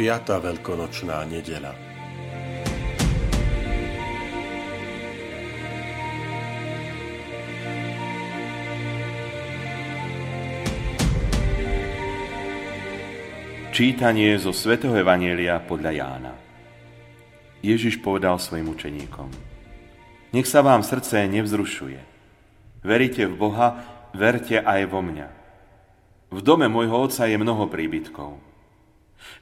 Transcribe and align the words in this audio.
5. 0.00 0.32
veľkonočná 0.40 1.28
nedela. 1.28 1.76
Čítanie 13.76 14.40
zo 14.40 14.56
svätého 14.56 14.96
Evanielia 14.96 15.60
podľa 15.60 15.92
Jána. 15.92 16.32
Ježiš 17.60 18.00
povedal 18.00 18.40
svojim 18.40 18.72
učeníkom. 18.72 19.28
Nech 20.32 20.48
sa 20.48 20.64
vám 20.64 20.80
srdce 20.80 21.28
nevzrušuje. 21.28 22.00
Veríte 22.80 23.28
v 23.28 23.36
Boha, 23.36 23.84
verte 24.16 24.64
aj 24.64 24.80
vo 24.88 25.04
mňa. 25.04 25.28
V 26.32 26.40
dome 26.40 26.72
môjho 26.72 27.04
otca 27.04 27.28
je 27.28 27.36
mnoho 27.36 27.68
príbytkov. 27.68 28.49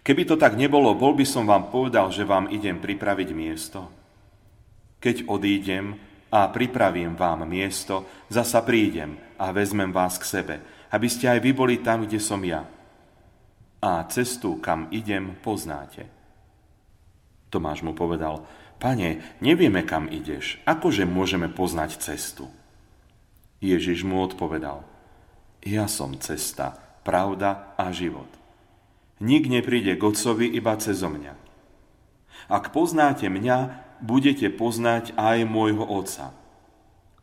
Keby 0.02 0.22
to 0.24 0.36
tak 0.40 0.56
nebolo, 0.56 0.94
bol 0.96 1.14
by 1.14 1.26
som 1.26 1.44
vám 1.46 1.70
povedal, 1.70 2.10
že 2.10 2.26
vám 2.26 2.50
idem 2.50 2.78
pripraviť 2.78 3.28
miesto. 3.34 3.80
Keď 4.98 5.30
odídem 5.30 5.94
a 6.32 6.50
pripravím 6.50 7.14
vám 7.14 7.46
miesto, 7.48 8.26
zasa 8.28 8.60
prídem 8.66 9.16
a 9.38 9.54
vezmem 9.54 9.94
vás 9.94 10.18
k 10.18 10.24
sebe, 10.26 10.54
aby 10.90 11.08
ste 11.08 11.30
aj 11.30 11.40
vy 11.40 11.50
boli 11.54 11.76
tam, 11.80 12.04
kde 12.04 12.18
som 12.18 12.40
ja. 12.42 12.66
A 13.78 14.02
cestu, 14.10 14.58
kam 14.58 14.90
idem, 14.90 15.38
poznáte. 15.38 16.10
Tomáš 17.48 17.80
mu 17.86 17.94
povedal, 17.94 18.44
pane, 18.76 19.38
nevieme, 19.40 19.86
kam 19.86 20.10
ideš, 20.10 20.60
akože 20.68 21.08
môžeme 21.08 21.48
poznať 21.48 21.96
cestu? 22.02 22.50
Ježiš 23.58 24.06
mu 24.06 24.22
odpovedal, 24.22 24.86
ja 25.66 25.90
som 25.90 26.14
cesta, 26.22 26.78
pravda 27.02 27.74
a 27.74 27.90
život. 27.90 28.37
Nik 29.18 29.50
nepríde 29.50 29.98
k 29.98 30.02
Otcovi 30.02 30.46
iba 30.46 30.78
cezo 30.78 31.10
mňa. 31.10 31.34
Ak 32.46 32.70
poznáte 32.70 33.26
mňa, 33.26 33.58
budete 33.98 34.46
poznať 34.48 35.12
aj 35.18 35.42
môjho 35.42 35.82
Otca. 35.82 36.30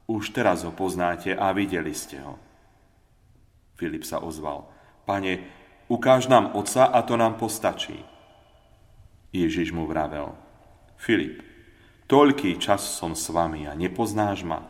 Už 0.05 0.35
teraz 0.35 0.67
ho 0.67 0.75
poznáte 0.75 1.31
a 1.31 1.55
videli 1.55 1.95
ste 1.95 2.19
ho. 2.19 2.35
Filip 3.79 4.03
sa 4.03 4.19
ozval. 4.19 4.67
Pane, 5.07 5.41
ukáž 5.87 6.27
nám 6.27 6.53
Otca 6.53 6.91
a 6.91 6.99
to 7.01 7.15
nám 7.15 7.39
postačí. 7.39 8.03
Ježiš 9.31 9.71
mu 9.71 9.87
vravel. 9.87 10.35
Filip, 10.99 11.43
toľký 12.07 12.59
čas 12.59 12.83
som 12.83 13.15
s 13.15 13.27
vami 13.31 13.67
a 13.67 13.73
nepoznáš 13.75 14.43
ma. 14.43 14.63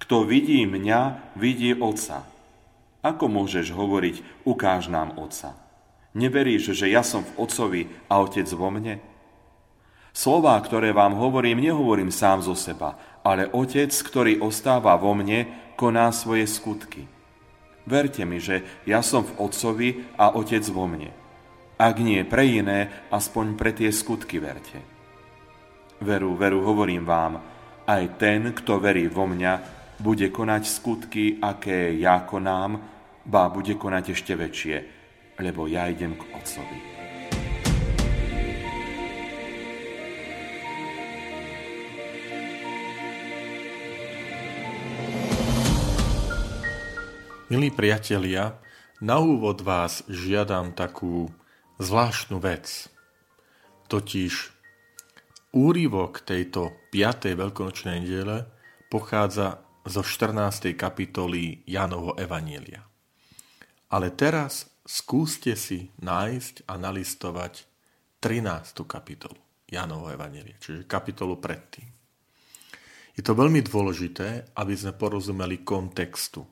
Kto 0.00 0.28
vidí 0.28 0.64
mňa, 0.68 1.32
vidí 1.36 1.72
Otca. 1.76 2.28
Ako 3.02 3.26
môžeš 3.26 3.74
hovoriť, 3.74 4.46
ukáž 4.46 4.92
nám 4.92 5.18
Otca? 5.18 5.58
Neveríš, 6.12 6.76
že 6.76 6.92
ja 6.92 7.00
som 7.00 7.24
v 7.24 7.36
Otcovi 7.40 7.82
a 8.12 8.20
Otec 8.20 8.44
vo 8.52 8.68
mne? 8.68 9.00
Slová, 10.12 10.60
ktoré 10.60 10.92
vám 10.92 11.16
hovorím, 11.16 11.64
nehovorím 11.64 12.12
sám 12.12 12.44
zo 12.44 12.52
seba, 12.52 13.00
ale 13.24 13.48
Otec, 13.48 13.88
ktorý 13.88 14.44
ostáva 14.44 14.92
vo 15.00 15.16
mne, 15.16 15.72
koná 15.72 16.12
svoje 16.12 16.44
skutky. 16.44 17.08
Verte 17.88 18.28
mi, 18.28 18.36
že 18.36 18.84
ja 18.84 19.00
som 19.00 19.24
v 19.24 19.40
Otcovi 19.40 19.88
a 20.20 20.36
Otec 20.36 20.62
vo 20.68 20.84
mne. 20.84 21.16
Ak 21.80 21.96
nie 21.96 22.20
pre 22.28 22.44
iné, 22.44 23.08
aspoň 23.08 23.56
pre 23.56 23.72
tie 23.72 23.88
skutky 23.88 24.36
verte. 24.36 24.78
Veru, 26.04 26.36
veru, 26.36 26.60
hovorím 26.60 27.08
vám, 27.08 27.40
aj 27.88 28.20
ten, 28.20 28.52
kto 28.52 28.78
verí 28.78 29.08
vo 29.08 29.24
mňa, 29.24 29.52
bude 29.96 30.28
konať 30.28 30.62
skutky, 30.68 31.40
aké 31.40 31.96
ja 31.96 32.20
konám, 32.28 32.78
ba 33.24 33.48
bude 33.48 33.80
konať 33.80 34.12
ešte 34.12 34.36
väčšie, 34.36 35.01
lebo 35.42 35.66
ja 35.66 35.90
idem 35.90 36.14
k 36.14 36.22
Otcovi. 36.32 36.78
Milí 47.52 47.68
priatelia, 47.68 48.56
na 49.04 49.20
úvod 49.20 49.60
vás 49.60 50.08
žiadam 50.08 50.72
takú 50.72 51.28
zvláštnu 51.76 52.40
vec. 52.40 52.88
Totiž 53.92 54.48
úrivok 55.52 56.24
tejto 56.24 56.72
5. 56.88 57.36
veľkonočnej 57.36 58.00
nedele 58.00 58.48
pochádza 58.88 59.60
zo 59.84 60.00
14. 60.00 60.72
kapitoly 60.72 61.60
Jánovho 61.68 62.16
Evanielia. 62.16 62.88
Ale 63.92 64.16
teraz 64.16 64.71
skúste 64.82 65.54
si 65.54 65.90
nájsť 66.02 66.66
a 66.66 66.74
nalistovať 66.78 67.66
13. 68.22 68.82
kapitolu 68.86 69.38
Jánovo 69.66 70.10
Evanelie, 70.12 70.58
čiže 70.60 70.86
kapitolu 70.86 71.38
predtým. 71.38 71.88
Je 73.12 73.22
to 73.24 73.36
veľmi 73.36 73.60
dôležité, 73.60 74.56
aby 74.56 74.74
sme 74.76 74.96
porozumeli 74.96 75.60
kontextu 75.60 76.44
e, 76.44 76.50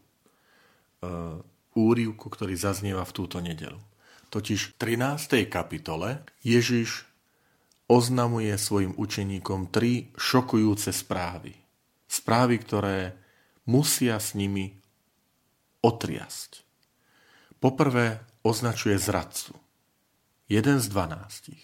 úrivku, 1.76 2.26
ktorý 2.28 2.52
zaznieva 2.56 3.04
v 3.04 3.16
túto 3.16 3.40
nedelu. 3.40 3.80
Totiž 4.28 4.72
v 4.72 4.98
13. 5.00 5.48
kapitole 5.48 6.22
Ježiš 6.44 7.08
oznamuje 7.90 8.54
svojim 8.54 8.94
učeníkom 8.94 9.74
tri 9.74 10.14
šokujúce 10.14 10.94
správy. 10.94 11.56
Správy, 12.06 12.62
ktoré 12.62 12.98
musia 13.66 14.22
s 14.22 14.38
nimi 14.38 14.78
otriasť. 15.82 16.69
Poprvé 17.60 18.24
označuje 18.40 18.96
zradcu. 18.96 19.52
Jeden 20.48 20.80
z 20.80 20.86
dvanástich, 20.88 21.62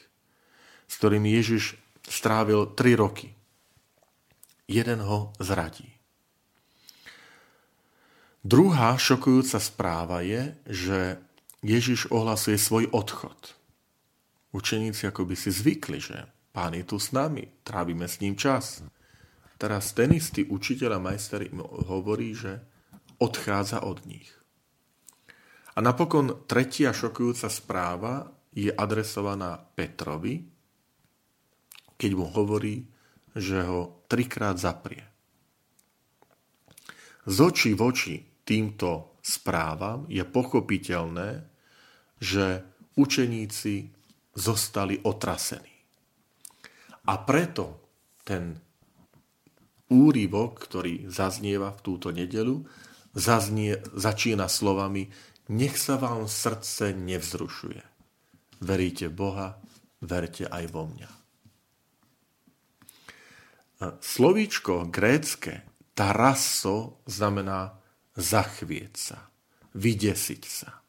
s 0.85 0.93
ktorým 1.01 1.25
Ježiš 1.25 1.81
strávil 2.05 2.71
tri 2.77 2.95
roky. 2.95 3.33
Jeden 4.69 5.01
ho 5.03 5.33
zradí. 5.41 5.97
Druhá 8.47 8.95
šokujúca 8.95 9.59
správa 9.59 10.23
je, 10.23 10.55
že 10.71 10.99
Ježiš 11.67 12.13
ohlasuje 12.15 12.61
svoj 12.61 12.87
odchod. 12.95 13.59
Učeníci 14.55 15.11
ako 15.11 15.27
by 15.27 15.35
si 15.35 15.51
zvykli, 15.51 15.99
že 15.99 16.31
pán 16.55 16.79
je 16.79 16.87
tu 16.87 17.01
s 17.03 17.11
nami, 17.11 17.51
trávime 17.67 18.07
s 18.07 18.23
ním 18.23 18.39
čas. 18.39 18.87
Teraz 19.59 19.91
ten 19.97 20.15
istý 20.15 20.47
učiteľ 20.47 21.01
a 21.01 21.05
majster 21.11 21.43
im 21.43 21.59
hovorí, 21.65 22.37
že 22.37 22.63
odchádza 23.19 23.83
od 23.83 24.05
nich. 24.07 24.31
A 25.77 25.79
napokon 25.85 26.49
tretia 26.49 26.97
šokujúca 26.97 27.53
správa 27.53 28.25
je 28.57 28.73
adresovaná 28.73 29.61
Petrovi, 29.61 30.41
keď 32.01 32.11
mu 32.17 32.27
hovorí, 32.33 32.89
že 33.37 33.61
ho 33.61 34.01
trikrát 34.09 34.57
zaprie. 34.57 35.05
Z 37.29 37.37
očí 37.45 37.71
v 37.77 37.83
oči 37.85 38.17
týmto 38.47 39.21
správam 39.21 40.09
je 40.09 40.25
pochopiteľné, 40.25 41.45
že 42.17 42.65
učeníci 42.97 43.93
zostali 44.33 44.97
otrasení. 45.05 45.77
A 47.07 47.21
preto 47.21 47.85
ten 48.25 48.57
úryvok, 49.93 50.53
ktorý 50.65 51.13
zaznieva 51.13 51.71
v 51.77 51.81
túto 51.85 52.09
nedelu, 52.11 52.65
zaznie, 53.13 53.79
začína 53.93 54.49
slovami 54.49 55.13
nech 55.49 55.79
sa 55.79 55.95
vám 55.99 56.27
srdce 56.27 56.95
nevzrušuje. 56.97 57.83
Veríte 58.65 59.13
Boha, 59.13 59.61
verte 60.03 60.49
aj 60.49 60.65
vo 60.73 60.89
mňa. 60.89 61.11
Slovíčko 64.01 64.89
grécke 64.89 65.69
tarasso 65.93 67.05
znamená 67.05 67.77
zachvieť 68.17 68.93
sa, 68.97 69.29
vydesiť 69.77 70.43
sa. 70.49 70.81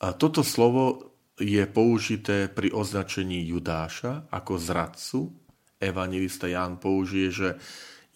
A 0.00 0.06
toto 0.16 0.40
slovo 0.40 1.12
je 1.36 1.60
použité 1.68 2.48
pri 2.48 2.72
označení 2.72 3.44
Judáša 3.44 4.32
ako 4.32 4.56
zradcu. 4.56 5.20
Evangelista 5.76 6.48
Ján 6.48 6.80
použije, 6.80 7.28
že 7.28 7.48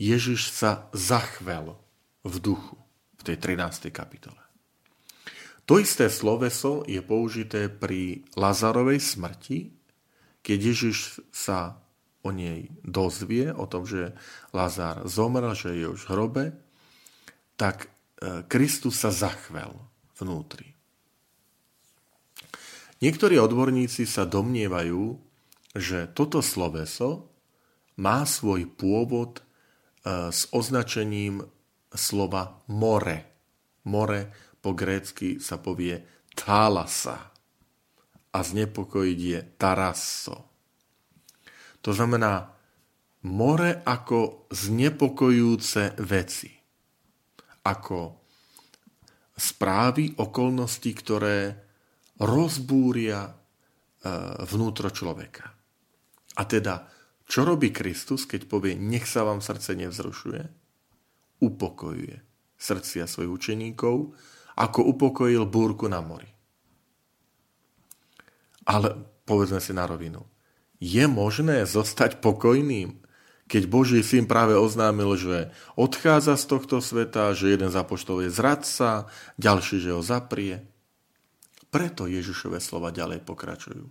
Ježiš 0.01 0.49
sa 0.49 0.89
zachvel 0.97 1.77
v 2.25 2.35
duchu 2.41 2.80
v 3.21 3.23
tej 3.23 3.37
13. 3.37 3.93
kapitole. 3.93 4.41
To 5.69 5.79
isté 5.79 6.11
sloveso 6.11 6.83
je 6.89 6.99
použité 7.05 7.71
pri 7.71 8.27
Lazarovej 8.35 8.99
smrti, 8.99 9.71
keď 10.41 10.59
Ježiš 10.73 11.23
sa 11.31 11.79
o 12.21 12.31
nej 12.33 12.69
dozvie, 12.85 13.53
o 13.53 13.65
tom, 13.69 13.87
že 13.87 14.13
Lazár 14.53 15.05
zomrel, 15.09 15.53
že 15.57 15.73
je 15.77 15.87
už 15.89 16.05
v 16.05 16.11
hrobe, 16.11 16.45
tak 17.57 17.87
e, 17.87 17.89
Kristus 18.49 19.01
sa 19.01 19.13
zachvel 19.13 19.73
vnútri. 20.21 20.77
Niektorí 23.01 23.41
odborníci 23.41 24.05
sa 24.05 24.29
domnievajú, 24.29 25.17
že 25.73 26.11
toto 26.13 26.45
sloveso 26.45 27.33
má 27.97 28.29
svoj 28.29 28.69
pôvod 28.69 29.41
e, 29.41 29.43
s 30.29 30.45
označením 30.53 31.47
slova 31.93 32.63
more. 32.71 33.19
More 33.91 34.21
po 34.61 34.77
grécky 34.77 35.41
sa 35.41 35.59
povie 35.59 36.27
thalasa 36.37 37.31
a 38.31 38.39
znepokojiť 38.39 39.21
je 39.21 39.41
tarasso. 39.59 40.37
To 41.81 41.91
znamená 41.91 42.47
more 43.27 43.83
ako 43.83 44.47
znepokojúce 44.53 45.99
veci. 46.05 46.53
Ako 47.67 48.21
správy, 49.41 50.21
okolnosti, 50.21 50.91
ktoré 50.93 51.57
rozbúria 52.21 53.25
e, 53.25 53.33
vnútro 54.45 54.93
človeka. 54.93 55.49
A 56.37 56.43
teda, 56.45 56.85
čo 57.25 57.49
robí 57.49 57.73
Kristus, 57.73 58.29
keď 58.29 58.45
povie, 58.45 58.77
nech 58.77 59.09
sa 59.09 59.25
vám 59.25 59.41
srdce 59.41 59.73
nevzrušuje? 59.77 60.60
Upokojuje 61.41 62.21
srdcia 62.61 63.09
svojich 63.09 63.33
učeníkov, 63.33 64.13
ako 64.61 64.81
upokojil 64.93 65.49
búrku 65.49 65.89
na 65.89 66.05
mori. 66.05 66.29
Ale 68.69 68.93
povedzme 69.25 69.59
si 69.59 69.73
na 69.73 69.89
rovinu, 69.89 70.29
je 70.77 71.05
možné 71.09 71.65
zostať 71.65 72.21
pokojným, 72.21 73.01
keď 73.51 73.63
Boží 73.67 73.99
syn 74.07 74.31
práve 74.31 74.55
oznámil, 74.55 75.19
že 75.19 75.51
odchádza 75.75 76.39
z 76.39 76.45
tohto 76.47 76.79
sveta, 76.79 77.35
že 77.35 77.51
jeden 77.51 77.67
z 77.73 77.81
apoštolov 77.83 78.29
je 78.29 78.31
zradca, 78.31 79.11
ďalší, 79.41 79.83
že 79.83 79.91
ho 79.91 80.05
zaprie. 80.05 80.63
Preto 81.71 82.07
Ježišové 82.07 82.63
slova 82.63 82.95
ďalej 82.95 83.27
pokračujú. 83.27 83.91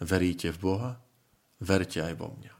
Veríte 0.00 0.48
v 0.56 0.58
Boha? 0.64 0.92
Verte 1.60 2.00
aj 2.00 2.14
vo 2.16 2.32
mňa. 2.32 2.52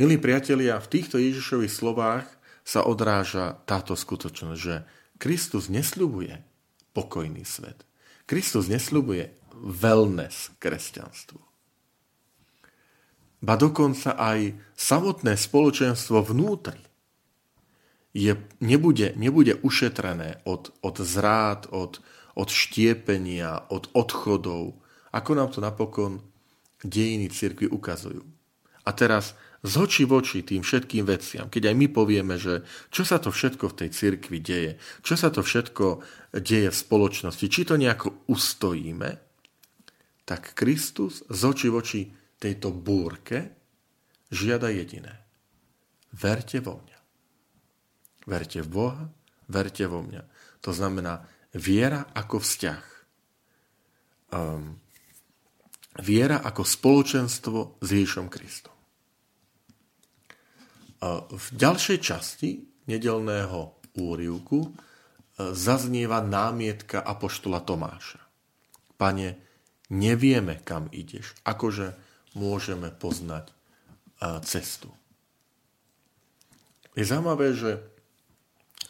Milí 0.00 0.16
priatelia, 0.16 0.80
v 0.80 0.88
týchto 0.88 1.20
Ježišových 1.20 1.72
slovách 1.72 2.24
sa 2.66 2.82
odráža 2.82 3.62
táto 3.62 3.94
skutočnosť, 3.94 4.58
že 4.58 4.82
Kristus 5.22 5.70
nesľubuje 5.70 6.42
pokojný 6.90 7.46
svet. 7.46 7.86
Kristus 8.26 8.66
nesľubuje 8.66 9.30
wellness 9.54 10.50
kresťanstvu 10.58 11.46
ba 13.46 13.54
dokonca 13.54 14.16
aj 14.16 14.56
samotné 14.74 15.36
spoločenstvo 15.36 16.24
vnútri 16.24 16.80
je, 18.16 18.32
nebude, 18.64 19.12
nebude 19.14 19.60
ušetrené 19.60 20.40
od, 20.48 20.72
od 20.80 20.96
zrád, 20.98 21.68
od, 21.68 22.00
od 22.32 22.48
štiepenia, 22.48 23.68
od 23.68 23.92
odchodov, 23.92 24.80
ako 25.12 25.30
nám 25.36 25.52
to 25.52 25.60
napokon 25.60 26.24
dejiny 26.80 27.28
cirkvi 27.28 27.68
ukazujú. 27.68 28.24
A 28.82 28.90
teraz 28.96 29.36
z 29.66 29.74
očí 29.82 30.06
v 30.06 30.22
oči 30.22 30.46
tým 30.46 30.62
všetkým 30.62 31.02
veciam, 31.02 31.50
keď 31.50 31.74
aj 31.74 31.76
my 31.76 31.86
povieme, 31.90 32.38
že 32.38 32.62
čo 32.94 33.02
sa 33.02 33.18
to 33.18 33.34
všetko 33.34 33.74
v 33.74 33.78
tej 33.82 33.90
cirkvi 33.90 34.38
deje, 34.38 34.72
čo 35.02 35.18
sa 35.18 35.34
to 35.34 35.42
všetko 35.42 35.86
deje 36.38 36.70
v 36.70 36.76
spoločnosti, 36.76 37.46
či 37.50 37.66
to 37.66 37.74
nejako 37.74 38.30
ustojíme, 38.30 39.10
tak 40.22 40.54
Kristus 40.54 41.26
z 41.26 41.40
očí 41.42 41.66
v 41.66 41.78
oči 41.82 42.00
tejto 42.38 42.70
búrke 42.70 43.50
žiada 44.30 44.70
jediné. 44.70 45.18
Verte 46.14 46.62
vo 46.62 46.78
mňa. 46.78 46.98
Verte 48.26 48.62
v 48.62 48.68
Boha, 48.70 49.04
verte 49.50 49.86
vo 49.86 50.02
mňa. 50.02 50.22
To 50.62 50.70
znamená 50.70 51.26
viera 51.54 52.06
ako 52.14 52.42
vzťah. 52.42 52.84
Um, 54.34 54.78
viera 56.02 56.42
ako 56.42 56.62
spoločenstvo 56.66 57.82
s 57.82 57.88
Ježišom 57.88 58.26
Kristom. 58.30 58.75
V 61.30 61.46
ďalšej 61.54 61.98
časti 62.00 62.50
nedelného 62.88 63.78
úrivku 63.96 64.58
uh, 64.60 64.70
zaznieva 65.52 66.24
námietka 66.24 67.04
apoštola 67.04 67.60
Tomáša. 67.60 68.20
Pane, 68.96 69.36
nevieme, 69.92 70.64
kam 70.64 70.88
ideš. 70.88 71.36
Akože 71.44 71.92
môžeme 72.32 72.88
poznať 72.88 73.52
cestu. 74.44 74.88
Je 76.96 77.04
zaujímavé, 77.04 77.52
že 77.52 77.84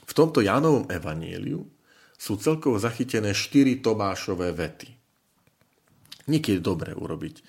v 0.07 0.13
tomto 0.15 0.39
Jánovom 0.39 0.87
evaníliu 0.87 1.67
sú 2.15 2.39
celkovo 2.39 2.79
zachytené 2.79 3.35
štyri 3.35 3.83
Tomášové 3.83 4.55
vety. 4.55 4.95
Niekedy 6.31 6.59
je 6.59 6.63
dobre 6.63 6.95
urobiť 6.95 7.43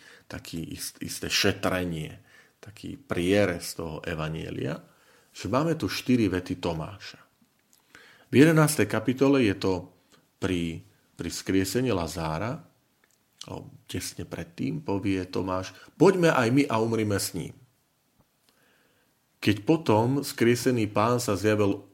ist, 0.74 0.98
isté 1.06 1.30
šetrenie, 1.30 2.18
taký 2.68 3.00
prierez 3.00 3.64
toho 3.80 4.04
evanielia, 4.04 4.76
že 5.32 5.48
máme 5.48 5.80
tu 5.80 5.88
štyri 5.88 6.28
vety 6.28 6.60
Tomáša. 6.60 7.20
V 8.28 8.34
11. 8.36 8.84
kapitole 8.92 9.48
je 9.48 9.56
to 9.56 9.74
pri, 10.36 10.84
pri 11.16 11.30
skriesení 11.32 11.96
Lazára, 11.96 12.60
tesne 13.88 14.28
predtým 14.28 14.84
povie 14.84 15.24
Tomáš, 15.24 15.72
poďme 15.96 16.36
aj 16.36 16.48
my 16.52 16.64
a 16.68 16.76
umrime 16.84 17.16
s 17.16 17.32
ním. 17.32 17.56
Keď 19.40 19.64
potom 19.64 20.28
skriesený 20.28 20.92
pán 20.92 21.24
sa 21.24 21.40
zjavil 21.40 21.88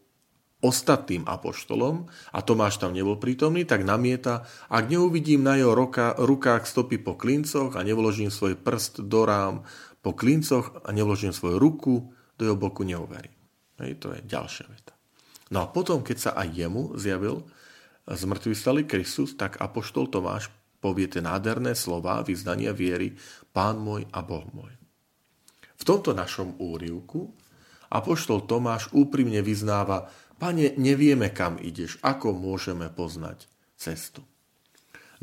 ostatným 0.64 1.28
apoštolom 1.28 2.08
a 2.32 2.40
Tomáš 2.40 2.80
tam 2.80 2.96
nebol 2.96 3.20
prítomný, 3.20 3.68
tak 3.68 3.84
namieta, 3.84 4.48
ak 4.72 4.88
neuvidím 4.88 5.44
na 5.44 5.60
jeho 5.60 5.76
roka, 5.76 6.16
rukách 6.16 6.66
stopy 6.66 6.98
po 7.04 7.20
klincoch 7.20 7.76
a 7.76 7.84
nevložím 7.84 8.32
svoj 8.32 8.58
prst 8.58 9.04
do 9.06 9.28
rám 9.28 9.68
po 10.04 10.12
klincoch 10.12 10.84
a 10.84 10.92
nevložím 10.92 11.32
svoju 11.32 11.58
ruku 11.58 12.12
do 12.36 12.44
jeho 12.44 12.60
boku, 12.60 12.84
neuverím. 12.84 13.34
Hej, 13.80 14.04
to 14.04 14.12
je 14.12 14.20
ďalšia 14.28 14.68
veta. 14.68 14.94
No 15.50 15.64
a 15.64 15.72
potom, 15.72 16.04
keď 16.04 16.18
sa 16.20 16.32
aj 16.36 16.48
jemu 16.52 17.00
zjavil 17.00 17.48
zmrtvý 18.06 18.54
stali 18.54 18.82
Kristus, 18.84 19.40
tak 19.40 19.64
apoštol 19.64 20.12
Tomáš 20.12 20.52
povie 20.84 21.08
tie 21.08 21.24
nádherné 21.24 21.72
slova 21.72 22.20
vyznania 22.28 22.76
viery 22.76 23.16
Pán 23.56 23.80
môj 23.80 24.04
a 24.12 24.20
Boh 24.20 24.44
môj. 24.52 24.76
V 25.80 25.84
tomto 25.88 26.12
našom 26.12 26.60
úrivku 26.60 27.32
apoštol 27.88 28.44
Tomáš 28.44 28.92
úprimne 28.92 29.40
vyznáva, 29.40 30.12
Pane, 30.36 30.76
nevieme, 30.76 31.32
kam 31.32 31.56
ideš, 31.56 32.04
ako 32.04 32.36
môžeme 32.36 32.92
poznať 32.92 33.48
cestu. 33.80 34.20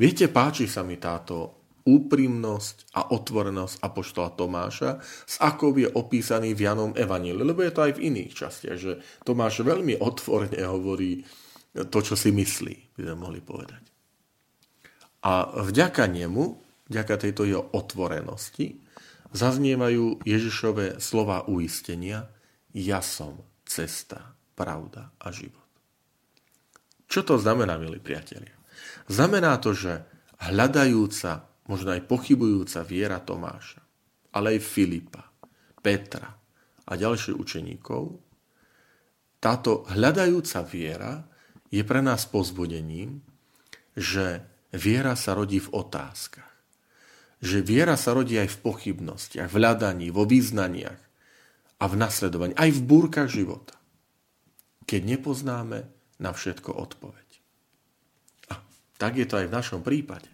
Viete, 0.01 0.25
páči 0.33 0.65
sa 0.65 0.81
mi 0.81 0.97
táto 0.97 1.60
úprimnosť 1.83 2.93
a 2.93 3.11
otvorenosť 3.13 3.81
apoštola 3.81 4.29
Tomáša, 4.37 5.01
s 5.03 5.35
akou 5.41 5.73
je 5.77 5.89
opísaný 5.89 6.53
v 6.53 6.69
Janom 6.69 6.91
Evaníliu, 6.93 7.41
lebo 7.41 7.65
je 7.65 7.73
to 7.73 7.85
aj 7.85 7.93
v 7.97 8.03
iných 8.13 8.31
častiach, 8.37 8.77
že 8.77 9.01
Tomáš 9.25 9.65
veľmi 9.65 9.97
otvorene 9.97 10.61
hovorí 10.65 11.25
to, 11.73 11.99
čo 12.03 12.15
si 12.19 12.29
myslí, 12.35 12.97
by 12.97 13.01
sme 13.07 13.15
mohli 13.17 13.39
povedať. 13.39 13.83
A 15.21 15.53
vďaka 15.61 16.09
nemu, 16.09 16.43
vďaka 16.89 17.13
tejto 17.17 17.45
jeho 17.45 17.63
otvorenosti, 17.73 18.81
zaznievajú 19.31 20.25
Ježišové 20.27 20.99
slova 20.99 21.47
uistenia 21.47 22.27
Ja 22.75 22.99
som 22.99 23.39
cesta, 23.63 24.35
pravda 24.55 25.15
a 25.19 25.31
život. 25.31 25.63
Čo 27.07 27.23
to 27.27 27.35
znamená, 27.39 27.75
milí 27.75 27.99
priatelia? 27.99 28.55
Znamená 29.11 29.59
to, 29.59 29.75
že 29.75 30.03
hľadajúca, 30.39 31.50
možno 31.71 31.95
aj 31.95 32.03
pochybujúca 32.03 32.83
viera 32.83 33.23
Tomáša, 33.23 33.79
ale 34.35 34.59
aj 34.59 34.67
Filipa, 34.67 35.23
Petra 35.79 36.27
a 36.83 36.91
ďalších 36.91 37.39
učeníkov, 37.39 38.03
táto 39.39 39.87
hľadajúca 39.87 40.59
viera 40.67 41.23
je 41.71 41.81
pre 41.87 42.03
nás 42.03 42.27
pozbudením, 42.27 43.23
že 43.95 44.51
Viera 44.71 45.19
sa 45.19 45.35
rodí 45.35 45.59
v 45.59 45.71
otázkach. 45.75 46.47
Že 47.43 47.59
viera 47.65 47.99
sa 47.99 48.15
rodí 48.15 48.39
aj 48.39 48.55
v 48.55 48.61
pochybnostiach, 48.63 49.51
v 49.51 49.57
hľadaní, 49.59 50.07
vo 50.15 50.23
význaniach 50.23 51.01
a 51.81 51.85
v 51.89 51.95
nasledovaní, 51.99 52.53
aj 52.55 52.71
v 52.71 52.81
búrkach 52.85 53.27
života. 53.27 53.75
Keď 54.87 55.01
nepoznáme 55.17 55.91
na 56.21 56.31
všetko 56.31 56.71
odpoveď. 56.71 57.29
A 58.53 58.61
tak 58.95 59.19
je 59.19 59.27
to 59.27 59.43
aj 59.43 59.49
v 59.51 59.55
našom 59.55 59.81
prípade. 59.83 60.29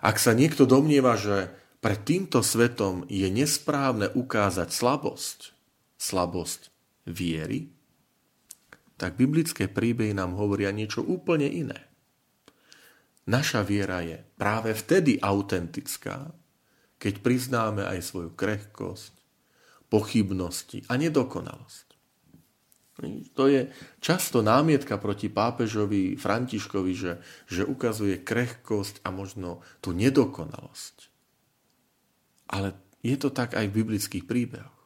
Ak 0.00 0.16
sa 0.16 0.32
niekto 0.32 0.64
domnieva, 0.64 1.16
že 1.20 1.52
pred 1.84 2.00
týmto 2.04 2.40
svetom 2.44 3.08
je 3.08 3.28
nesprávne 3.28 4.12
ukázať 4.12 4.68
slabosť, 4.72 5.38
slabosť 6.00 6.72
viery, 7.08 7.72
tak 9.00 9.16
biblické 9.16 9.68
príbehy 9.68 10.12
nám 10.12 10.36
hovoria 10.36 10.72
niečo 10.72 11.00
úplne 11.00 11.48
iné. 11.48 11.88
Naša 13.28 13.64
viera 13.64 14.04
je 14.04 14.20
práve 14.36 14.76
vtedy 14.76 15.16
autentická, 15.20 16.32
keď 17.00 17.14
priznáme 17.24 17.84
aj 17.84 18.00
svoju 18.04 18.36
krehkosť, 18.36 19.16
pochybnosti 19.88 20.84
a 20.88 21.00
nedokonalosť. 21.00 21.89
To 23.34 23.44
je 23.48 23.72
často 24.04 24.44
námietka 24.44 25.00
proti 25.00 25.32
pápežovi 25.32 26.20
Františkovi, 26.20 26.92
že, 26.92 27.12
že 27.48 27.64
ukazuje 27.64 28.20
krehkosť 28.20 29.00
a 29.04 29.08
možno 29.08 29.64
tú 29.80 29.96
nedokonalosť. 29.96 31.08
Ale 32.50 32.76
je 33.00 33.16
to 33.16 33.32
tak 33.32 33.56
aj 33.56 33.64
v 33.70 33.76
biblických 33.80 34.28
príbehoch. 34.28 34.80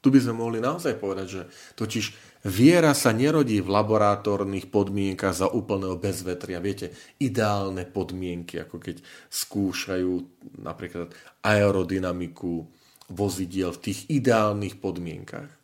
Tu 0.00 0.08
by 0.08 0.16
sme 0.16 0.40
mohli 0.40 0.64
naozaj 0.64 0.96
povedať, 0.96 1.26
že 1.28 1.42
totiž 1.76 2.04
viera 2.48 2.96
sa 2.96 3.12
nerodí 3.12 3.60
v 3.60 3.68
laboratórnych 3.68 4.72
podmienkach 4.72 5.36
za 5.36 5.52
úplného 5.52 6.00
bezvetria. 6.00 6.56
Viete, 6.56 6.96
ideálne 7.20 7.84
podmienky, 7.84 8.64
ako 8.64 8.80
keď 8.80 8.96
skúšajú 9.28 10.12
napríklad 10.64 11.12
aerodynamiku 11.44 12.64
vozidiel 13.12 13.76
v 13.76 13.82
tých 13.92 14.08
ideálnych 14.08 14.80
podmienkach. 14.80 15.59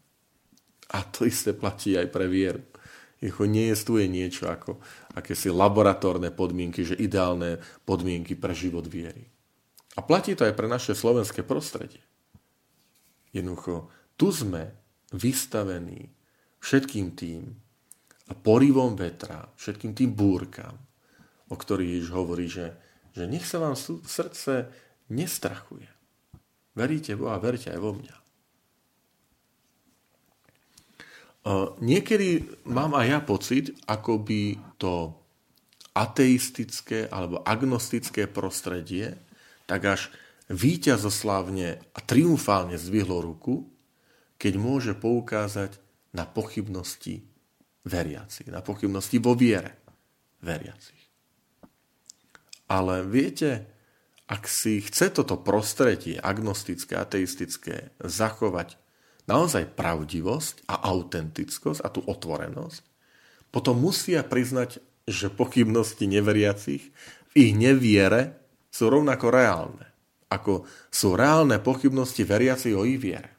A 0.96 1.04
to 1.04 1.28
isté 1.28 1.52
platí 1.52 1.92
aj 1.92 2.08
pre 2.08 2.24
vieru. 2.24 2.64
Jeho 3.20 3.44
neestuje 3.44 4.08
niečo 4.08 4.48
ako 4.48 4.80
akési 5.12 5.52
laboratórne 5.52 6.32
podmienky, 6.32 6.84
že 6.88 6.96
ideálne 6.96 7.60
podmienky 7.84 8.32
pre 8.36 8.56
život 8.56 8.88
viery. 8.88 9.28
A 9.96 10.04
platí 10.04 10.36
to 10.36 10.44
aj 10.44 10.56
pre 10.56 10.68
naše 10.68 10.92
slovenské 10.96 11.44
prostredie. 11.44 12.00
Jednoducho, 13.32 13.88
tu 14.16 14.32
sme 14.32 14.72
vystavení 15.12 16.12
všetkým 16.60 17.16
tým 17.16 17.52
porivom 18.40 18.96
vetra, 18.96 19.48
všetkým 19.56 19.92
tým 19.94 20.10
búrkam, 20.16 20.76
o 21.48 21.54
ktorých 21.54 21.92
Ježiš 22.00 22.10
hovorí, 22.10 22.46
že, 22.50 22.74
že 23.14 23.24
nech 23.28 23.46
sa 23.46 23.62
vám 23.62 23.76
srdce 23.78 24.68
nestrachuje. 25.12 25.88
Veríte 26.76 27.16
Boha, 27.16 27.40
verte 27.40 27.70
aj 27.70 27.80
vo 27.80 27.96
mňa. 27.96 28.25
Niekedy 31.78 32.42
mám 32.66 32.98
aj 32.98 33.06
ja 33.06 33.20
pocit, 33.22 33.70
ako 33.86 34.18
by 34.18 34.42
to 34.82 35.14
ateistické 35.94 37.06
alebo 37.06 37.40
agnostické 37.46 38.26
prostredie 38.26 39.14
tak 39.70 39.82
až 39.86 40.00
víťazoslavne 40.50 41.78
a 41.94 41.98
triumfálne 42.02 42.74
zdvihlo 42.74 43.22
ruku 43.22 43.66
keď 44.36 44.54
môže 44.60 44.92
poukázať 44.96 45.80
na 46.12 46.28
pochybnosti 46.28 47.24
veriacich, 47.84 48.48
na 48.48 48.60
pochybnosti 48.60 49.16
vo 49.20 49.32
viere 49.36 49.80
veriacich. 50.44 50.96
Ale 52.68 53.06
viete, 53.06 53.64
ak 54.26 54.48
si 54.50 54.82
chce 54.82 55.12
toto 55.14 55.38
prostredie 55.38 56.18
agnostické, 56.18 56.98
ateistické 56.98 57.94
zachovať 58.02 58.76
naozaj 59.26 59.74
pravdivosť 59.74 60.66
a 60.70 60.86
autentickosť 60.90 61.80
a 61.82 61.88
tú 61.90 62.02
otvorenosť, 62.06 62.82
potom 63.50 63.78
musia 63.78 64.22
priznať, 64.26 64.82
že 65.06 65.30
pochybnosti 65.30 66.06
neveriacich 66.06 66.82
v 67.30 67.32
ich 67.34 67.52
neviere 67.54 68.38
sú 68.70 68.90
rovnako 68.90 69.30
reálne, 69.30 69.86
ako 70.30 70.66
sú 70.90 71.14
reálne 71.14 71.62
pochybnosti 71.62 72.26
veriacich 72.26 72.74
o 72.74 72.82
ich 72.82 72.98
viere. 72.98 73.34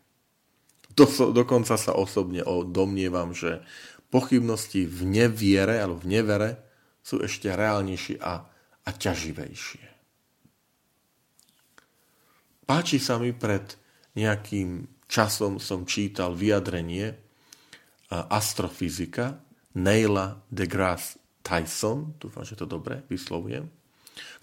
Do, 0.98 1.06
dokonca 1.30 1.78
sa 1.78 1.94
osobne 1.94 2.42
domnievam, 2.72 3.36
že 3.36 3.62
pochybnosti 4.10 4.88
v 4.88 5.02
neviere 5.06 5.78
alebo 5.78 6.02
v 6.02 6.10
nevere 6.10 6.50
sú 7.04 7.22
ešte 7.22 7.54
reálnejšie 7.54 8.18
a, 8.20 8.44
a 8.84 8.90
ťaživejšie. 8.90 9.86
Páči 12.68 13.00
sa 13.00 13.16
mi 13.16 13.32
pred 13.32 13.64
nejakým 14.18 14.97
časom 15.08 15.58
som 15.58 15.88
čítal 15.88 16.36
vyjadrenie 16.36 17.16
astrofyzika 18.12 19.44
Neila 19.78 20.42
deGrasse 20.50 21.20
Tyson, 21.44 22.18
dúfam, 22.20 22.44
že 22.44 22.60
to 22.60 22.68
dobre 22.68 23.08
vyslovujem, 23.08 23.68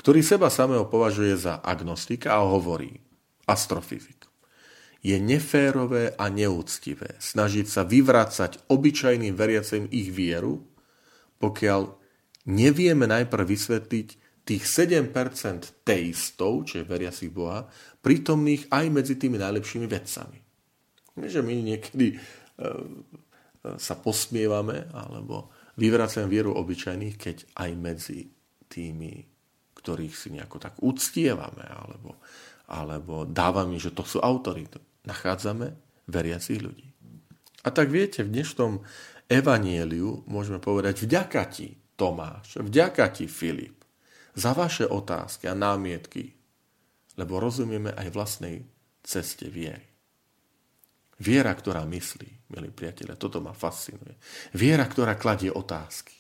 ktorý 0.00 0.24
seba 0.24 0.48
samého 0.48 0.88
považuje 0.88 1.36
za 1.36 1.60
agnostika 1.60 2.38
a 2.38 2.48
hovorí 2.48 2.96
astrofyzik 3.44 4.24
je 5.04 5.20
neférové 5.20 6.16
a 6.16 6.32
neúctivé 6.32 7.20
snažiť 7.20 7.66
sa 7.68 7.84
vyvrácať 7.84 8.72
obyčajným 8.72 9.36
veriacim 9.36 9.84
ich 9.92 10.08
vieru, 10.08 10.64
pokiaľ 11.36 11.92
nevieme 12.48 13.04
najprv 13.04 13.44
vysvetliť 13.44 14.08
tých 14.48 14.64
7% 14.64 15.84
teistov, 15.84 16.64
čiže 16.64 16.88
veriacich 16.88 17.28
Boha, 17.28 17.68
prítomných 18.00 18.72
aj 18.72 18.84
medzi 18.88 19.20
tými 19.20 19.36
najlepšími 19.36 19.84
vedcami. 19.84 20.43
Že 21.14 21.40
my 21.46 21.54
niekedy 21.62 22.14
e, 22.14 22.16
e, 22.16 22.18
sa 23.78 23.94
posmievame 23.98 24.90
alebo 24.90 25.50
vyvracame 25.78 26.26
vieru 26.26 26.54
obyčajných, 26.54 27.16
keď 27.18 27.36
aj 27.58 27.70
medzi 27.78 28.26
tými, 28.66 29.22
ktorých 29.78 30.14
si 30.14 30.28
nejako 30.34 30.58
tak 30.58 30.74
uctievame 30.82 31.66
alebo, 31.66 32.18
alebo 32.70 33.26
dávame, 33.26 33.78
že 33.78 33.94
to 33.94 34.02
sú 34.02 34.18
autority 34.18 34.78
nachádzame 35.04 35.76
veriacich 36.08 36.60
ľudí. 36.60 36.88
A 37.64 37.72
tak 37.72 37.88
viete, 37.88 38.24
v 38.24 38.32
dnešnom 38.32 38.84
evanieliu 39.28 40.24
môžeme 40.28 40.60
povedať 40.60 41.04
vďaka 41.08 41.42
ti, 41.48 41.80
Tomáš, 41.94 42.60
vďaka 42.60 43.06
ti, 43.14 43.24
Filip, 43.30 43.84
za 44.34 44.52
vaše 44.52 44.84
otázky 44.84 45.46
a 45.46 45.54
námietky, 45.54 46.34
lebo 47.14 47.38
rozumieme 47.38 47.94
aj 47.94 48.08
vlastnej 48.10 48.66
ceste 49.06 49.46
viery. 49.46 49.93
Viera, 51.24 51.56
ktorá 51.56 51.88
myslí, 51.88 52.52
milí 52.52 52.68
priatelia, 52.68 53.16
toto 53.16 53.40
ma 53.40 53.56
fascinuje. 53.56 54.20
Viera, 54.52 54.84
ktorá 54.84 55.16
kladie 55.16 55.48
otázky. 55.48 56.12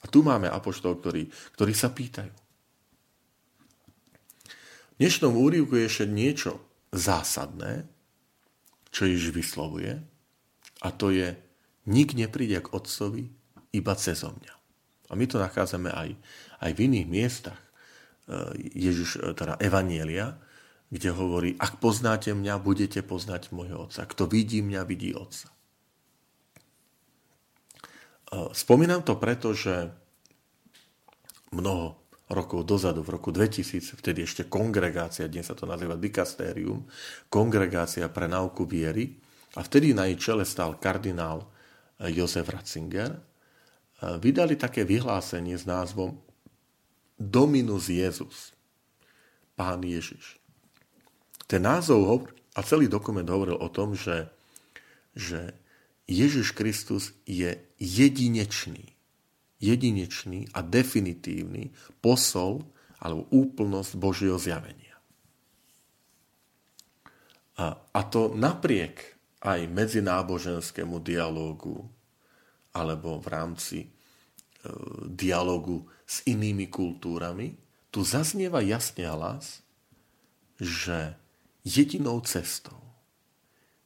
A 0.00 0.08
tu 0.08 0.24
máme 0.24 0.48
apoštol, 0.48 0.96
ktorí, 0.96 1.28
ktorí 1.52 1.72
sa 1.76 1.92
pýtajú. 1.92 2.32
V 4.94 4.96
dnešnom 4.96 5.36
úrivku 5.36 5.76
je 5.76 5.84
ešte 5.84 6.06
niečo 6.08 6.64
zásadné, 6.88 7.84
čo 8.88 9.04
Ježiš 9.04 9.34
vyslovuje, 9.34 10.00
a 10.80 10.88
to 10.88 11.12
je, 11.12 11.36
nik 11.90 12.16
nepríde 12.16 12.64
k 12.64 12.72
Otcovi 12.72 13.28
iba 13.76 13.92
cez 13.98 14.24
mňa. 14.24 14.54
A 15.10 15.12
my 15.12 15.24
to 15.28 15.36
nachádzame 15.36 15.92
aj, 15.92 16.16
aj 16.64 16.70
v 16.72 16.82
iných 16.88 17.08
miestach. 17.08 17.60
E, 17.60 18.56
Ježiš, 18.72 19.20
e, 19.20 19.32
teda 19.36 19.60
Evanielia, 19.60 20.38
kde 20.92 21.10
hovorí, 21.12 21.50
ak 21.56 21.80
poznáte 21.80 22.32
mňa, 22.36 22.60
budete 22.60 23.00
poznať 23.00 23.52
môjho 23.52 23.88
Otca. 23.88 24.04
Kto 24.04 24.28
vidí 24.28 24.60
mňa, 24.60 24.80
vidí 24.84 25.16
Otca. 25.16 25.48
E, 28.28 28.52
spomínam 28.52 29.00
to 29.00 29.16
preto, 29.16 29.56
že 29.56 29.90
mnoho 31.54 32.04
rokov 32.28 32.64
dozadu, 32.64 33.04
v 33.04 33.14
roku 33.14 33.30
2000, 33.30 34.00
vtedy 34.00 34.24
ešte 34.24 34.48
kongregácia, 34.48 35.28
dnes 35.28 35.46
sa 35.46 35.56
to 35.56 35.68
nazýva 35.68 35.94
dikastérium, 35.94 36.88
kongregácia 37.28 38.08
pre 38.08 38.26
náuku 38.26 38.64
viery. 38.64 39.20
A 39.54 39.62
vtedy 39.62 39.94
na 39.94 40.10
jej 40.10 40.18
čele 40.18 40.42
stál 40.42 40.80
kardinál 40.82 41.46
eh, 42.00 42.10
Jozef 42.10 42.50
Ratzinger. 42.50 43.12
Eh, 43.14 44.18
vydali 44.18 44.58
také 44.58 44.82
vyhlásenie 44.82 45.54
s 45.54 45.68
názvom 45.68 46.18
Dominus 47.14 47.86
Jezus, 47.86 48.50
Pán 49.54 49.86
Ježiš. 49.86 50.43
Ten 51.44 51.62
názov 51.64 52.30
a 52.56 52.60
celý 52.64 52.88
dokument 52.88 53.26
hovoril 53.26 53.58
o 53.58 53.68
tom, 53.68 53.92
že, 53.92 54.30
že 55.12 55.52
Ježiš 56.08 56.56
Kristus 56.56 57.12
je 57.28 57.56
jedinečný 57.80 58.94
jedinečný 59.64 60.52
a 60.52 60.60
definitívny 60.60 61.72
posol 62.04 62.60
alebo 63.00 63.24
úplnosť 63.32 63.92
Božieho 63.96 64.36
zjavenia. 64.36 64.92
A, 67.56 67.72
a 67.72 68.00
to 68.04 68.34
napriek 68.36 69.16
aj 69.40 69.64
medzináboženskému 69.70 71.00
dialógu 71.00 71.86
alebo 72.74 73.22
v 73.22 73.26
rámci 73.30 73.78
e, 73.86 73.88
dialogu 75.06 75.86
s 76.02 76.26
inými 76.26 76.66
kultúrami, 76.66 77.54
tu 77.94 78.02
zaznieva 78.02 78.58
jasne 78.58 79.06
hlas, 79.06 79.62
že 80.58 81.14
jedinou 81.64 82.20
cestou, 82.20 82.78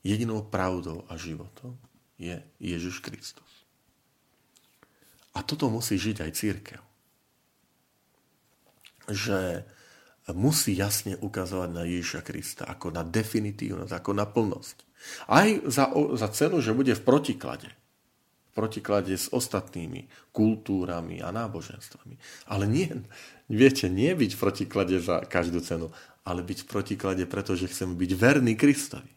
jedinou 0.02 0.42
pravdou 0.42 1.06
a 1.06 1.14
životom 1.14 1.78
je 2.18 2.42
Ježiš 2.58 2.98
Kristus. 2.98 3.46
A 5.38 5.46
toto 5.46 5.70
musí 5.70 5.94
žiť 5.94 6.26
aj 6.26 6.30
církev. 6.34 6.82
Že 9.06 9.62
musí 10.34 10.74
jasne 10.74 11.14
ukazovať 11.14 11.70
na 11.70 11.86
Ježiša 11.86 12.20
Krista 12.26 12.66
ako 12.66 12.90
na 12.90 13.06
definitívnosť, 13.06 13.92
ako 13.94 14.10
na 14.12 14.26
plnosť. 14.26 14.76
Aj 15.30 15.48
za, 15.70 15.94
za 15.94 16.28
cenu, 16.34 16.58
že 16.58 16.74
bude 16.74 16.92
v 16.92 17.06
protiklade. 17.06 17.70
V 18.50 18.52
protiklade 18.58 19.14
s 19.14 19.30
ostatnými 19.30 20.10
kultúrami 20.34 21.22
a 21.22 21.30
náboženstvami. 21.30 22.18
Ale 22.50 22.66
nie, 22.66 22.90
viete, 23.46 23.86
nie 23.86 24.10
byť 24.18 24.30
v 24.34 24.42
protiklade 24.42 24.98
za 24.98 25.22
každú 25.22 25.62
cenu, 25.62 25.94
ale 26.28 26.44
byť 26.44 26.68
v 26.68 26.70
protiklade, 26.70 27.24
pretože 27.24 27.72
chceme 27.72 27.96
byť 27.96 28.10
verný 28.12 28.52
Kristovi. 28.52 29.08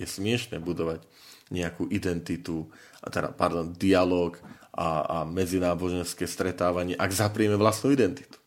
Je 0.00 0.08
smiešne 0.08 0.56
budovať 0.64 1.04
nejakú 1.52 1.92
identitu, 1.92 2.72
a 3.04 3.12
teda, 3.12 3.36
pardon, 3.36 3.76
dialog 3.76 4.40
a, 4.72 5.04
a 5.04 5.18
medzináboženské 5.28 6.24
stretávanie, 6.24 6.96
ak 6.96 7.12
zaprieme 7.12 7.60
vlastnú 7.60 7.92
identitu. 7.92 8.40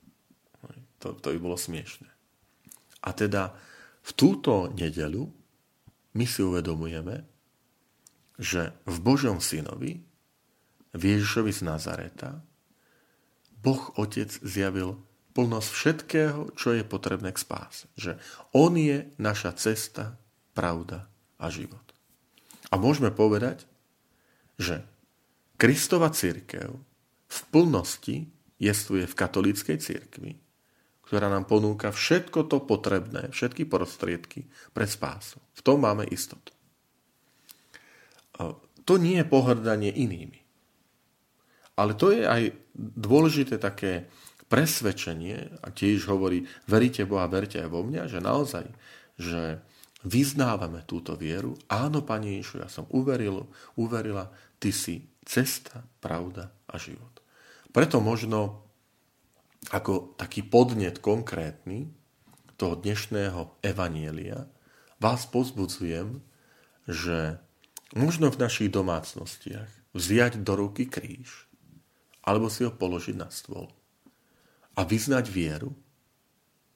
To, 0.98 1.14
to 1.14 1.30
by 1.30 1.38
bolo 1.38 1.54
smiešne. 1.54 2.10
A 3.06 3.14
teda 3.14 3.54
v 4.02 4.12
túto 4.18 4.74
nedelu 4.74 5.30
my 6.18 6.26
si 6.26 6.42
uvedomujeme, 6.42 7.22
že 8.42 8.74
v 8.90 8.98
Božom 8.98 9.38
synovi, 9.38 10.02
v 10.98 11.02
Ježišovi 11.06 11.54
z 11.54 11.62
Nazareta, 11.62 12.42
Boh 13.62 13.94
Otec 13.94 14.34
zjavil 14.42 14.98
plnosť 15.38 15.70
všetkého, 15.70 16.40
čo 16.58 16.74
je 16.74 16.82
potrebné 16.82 17.30
k 17.30 17.38
spáse. 17.38 17.86
Že 17.94 18.18
On 18.58 18.74
je 18.74 19.06
naša 19.22 19.54
cesta, 19.54 20.18
pravda 20.58 21.06
a 21.38 21.54
život. 21.54 21.86
A 22.74 22.82
môžeme 22.82 23.14
povedať, 23.14 23.70
že 24.58 24.82
Kristova 25.62 26.10
církev 26.10 26.74
v 27.30 27.40
plnosti 27.54 28.26
jestuje 28.58 29.06
v 29.06 29.14
katolíckej 29.14 29.78
církvi, 29.78 30.42
ktorá 31.06 31.30
nám 31.30 31.46
ponúka 31.46 31.94
všetko 31.94 32.50
to 32.50 32.58
potrebné, 32.66 33.30
všetky 33.30 33.70
prostriedky 33.70 34.50
pre 34.74 34.90
spásu. 34.90 35.38
V 35.54 35.62
tom 35.62 35.86
máme 35.86 36.10
istotu. 36.10 36.52
To 38.88 38.94
nie 38.98 39.22
je 39.22 39.30
pohrdanie 39.30 39.94
inými. 39.94 40.42
Ale 41.78 41.94
to 41.94 42.10
je 42.10 42.26
aj 42.26 42.58
dôležité 42.78 43.62
také 43.62 44.10
presvedčenie, 44.48 45.60
a 45.60 45.68
tiež 45.72 46.08
hovorí, 46.08 46.48
veríte 46.68 47.04
Boha, 47.04 47.28
verte 47.28 47.60
aj 47.60 47.70
vo 47.72 47.84
mňa, 47.84 48.04
že 48.08 48.20
naozaj, 48.24 48.66
že 49.20 49.60
vyznávame 50.08 50.88
túto 50.88 51.20
vieru. 51.20 51.60
Áno, 51.68 52.00
Pane 52.04 52.40
Ježišu, 52.40 52.64
ja 52.64 52.70
som 52.72 52.88
uveril, 52.92 53.48
uverila, 53.76 54.32
Ty 54.58 54.72
si 54.72 55.06
cesta, 55.28 55.84
pravda 56.00 56.50
a 56.72 56.80
život. 56.80 57.20
Preto 57.70 58.00
možno 58.00 58.66
ako 59.70 60.16
taký 60.16 60.48
podnet 60.48 61.04
konkrétny 61.04 61.92
toho 62.56 62.80
dnešného 62.80 63.60
evanielia 63.62 64.48
vás 64.98 65.28
pozbudzujem, 65.30 66.24
že 66.88 67.38
možno 67.94 68.32
v 68.32 68.42
našich 68.42 68.72
domácnostiach 68.72 69.70
vziať 69.94 70.42
do 70.42 70.54
ruky 70.56 70.88
kríž 70.88 71.46
alebo 72.24 72.52
si 72.52 72.64
ho 72.68 72.72
položiť 72.72 73.16
na 73.16 73.30
stôl 73.30 73.72
a 74.78 74.82
vyznať 74.86 75.26
vieru 75.34 75.74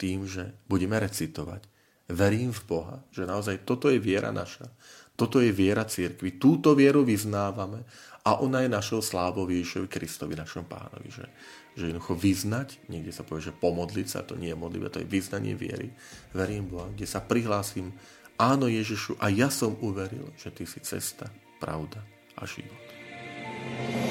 tým, 0.01 0.25
že 0.25 0.57
budeme 0.65 0.97
recitovať. 0.97 1.69
Verím 2.09 2.51
v 2.51 2.61
Boha, 2.65 2.97
že 3.13 3.29
naozaj 3.29 3.63
toto 3.63 3.87
je 3.87 4.01
viera 4.01 4.33
naša, 4.33 4.67
toto 5.13 5.37
je 5.37 5.53
viera 5.53 5.85
církvy. 5.85 6.41
Túto 6.41 6.73
vieru 6.73 7.05
vyznávame 7.05 7.85
a 8.25 8.41
ona 8.41 8.65
je 8.65 8.73
našou 8.73 9.05
slávou 9.05 9.45
Ježišovi 9.45 9.85
Kristovi, 9.85 10.33
našom 10.33 10.65
pánovi. 10.65 11.13
Že, 11.13 11.25
že 11.77 11.83
jednoducho 11.93 12.17
vyznať, 12.17 12.81
niekde 12.89 13.13
sa 13.13 13.21
povie, 13.21 13.45
že 13.45 13.53
pomodliť 13.53 14.07
sa, 14.09 14.25
to 14.25 14.33
nie 14.33 14.49
je 14.49 14.57
modlitba, 14.57 14.89
to 14.89 15.05
je 15.05 15.07
vyznanie 15.07 15.53
viery. 15.53 15.93
Verím 16.33 16.67
Boha, 16.67 16.89
kde 16.89 17.05
sa 17.05 17.21
prihlásim, 17.21 17.93
áno 18.41 18.65
Ježišu, 18.65 19.21
a 19.21 19.29
ja 19.29 19.53
som 19.53 19.77
uveril, 19.85 20.25
že 20.41 20.49
Ty 20.49 20.65
si 20.65 20.81
cesta, 20.81 21.29
pravda 21.61 22.01
a 22.33 22.43
život. 22.49 24.10